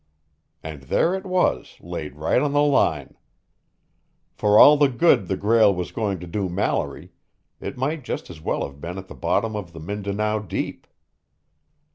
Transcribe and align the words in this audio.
And 0.63 0.81
there 0.89 1.13
it 1.13 1.27
was, 1.27 1.77
laid 1.79 2.15
right 2.15 2.41
on 2.41 2.53
the 2.53 2.61
line. 2.63 3.17
For 4.33 4.57
all 4.57 4.75
the 4.75 4.89
good 4.89 5.27
the 5.27 5.37
Grail 5.37 5.71
was 5.71 5.91
going 5.91 6.19
to 6.21 6.25
do 6.25 6.49
Mallory, 6.49 7.11
it 7.59 7.77
might 7.77 8.03
just 8.03 8.27
as 8.31 8.41
well 8.41 8.65
have 8.65 8.81
been 8.81 8.97
at 8.97 9.07
the 9.07 9.13
bottom 9.13 9.55
of 9.55 9.73
the 9.73 9.79
Mindanao 9.79 10.39
Deep. 10.39 10.87